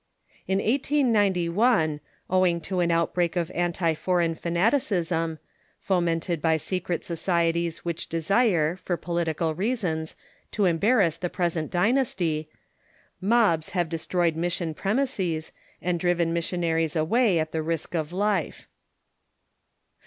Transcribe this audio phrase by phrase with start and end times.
[0.47, 5.37] In 1891, owing to an outbreak of anti foreign fanati cism,
[5.77, 10.15] fomented by secret societies which desire, for political reasons,
[10.53, 12.49] to embarrass the present dynasty,
[13.21, 15.51] mobs have destroyed mission premises
[15.83, 18.67] and driven missionaries away at the risk of life.